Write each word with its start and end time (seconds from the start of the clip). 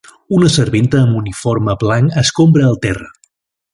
Una 0.35 0.47
serventa 0.53 1.01
amb 1.07 1.19
uniform 1.19 1.69
blanc 1.85 2.17
escombra 2.23 2.67
el 2.71 2.81
terra. 2.87 3.11